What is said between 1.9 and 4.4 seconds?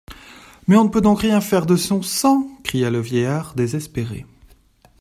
sang? cria le vieillard désespéré.